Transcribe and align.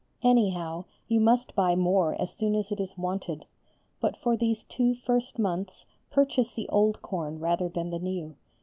Anyhow 0.23 0.85
you 1.07 1.19
must 1.19 1.53
buy 1.53 1.75
more 1.75 2.19
as 2.19 2.33
soon 2.33 2.55
as 2.55 2.71
it 2.71 2.79
is 2.79 2.97
wanted; 2.97 3.45
but 3.99 4.17
for 4.17 4.35
these 4.35 4.63
two 4.63 4.95
first 4.95 5.37
months 5.37 5.85
purchase 6.09 6.49
the 6.51 6.67
old 6.69 7.03
corn 7.03 7.37
rather 7.37 7.69
than 7.69 7.91
the 7.91 7.99
new. 7.99 8.35